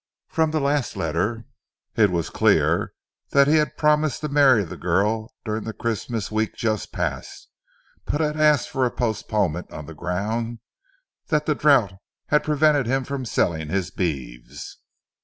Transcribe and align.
From 0.29 0.49
the 0.49 0.59
last 0.59 0.95
letter, 0.97 1.45
it 1.95 2.09
was 2.09 2.31
clear 2.31 2.91
that 3.33 3.47
he 3.47 3.57
had 3.57 3.77
promised 3.77 4.21
to 4.21 4.29
marry 4.29 4.63
the 4.63 4.75
girl 4.75 5.31
during 5.45 5.63
the 5.63 5.73
Christmas 5.73 6.31
week 6.31 6.55
just 6.55 6.91
past, 6.91 7.49
but 8.05 8.19
he 8.19 8.25
had 8.25 8.35
asked 8.35 8.69
for 8.69 8.83
a 8.83 8.89
postponement 8.89 9.69
on 9.69 9.85
the 9.85 9.93
ground 9.93 10.57
that 11.27 11.45
the 11.45 11.53
drouth 11.53 11.93
had 12.29 12.43
prevented 12.43 12.87
him 12.87 13.03
from 13.03 13.25
selling 13.25 13.69
his 13.69 13.91
beeves. 13.91 14.79